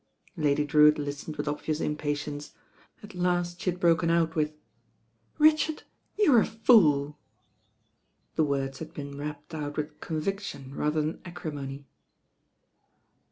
Lady 0.35 0.65
Drewitt 0.65 0.97
listened 0.97 1.35
with 1.37 1.47
obvious 1.47 1.79
impatience. 1.79 2.55
At 3.03 3.13
last 3.13 3.61
she 3.61 3.69
had 3.69 3.79
broken 3.79 4.09
out 4.09 4.33
with: 4.33 4.55
"Richard, 5.37 5.83
you're 6.17 6.41
a 6.41 6.45
fool." 6.47 7.19
The 8.33 8.43
words 8.43 8.79
had 8.79 8.93
^*ten 8.95 9.15
rapped 9.19 9.53
out 9.53 9.77
with 9.77 9.99
conviction 9.99 10.73
rather 10.73 11.01
than 11.01 11.21
acrimony. 11.23 11.85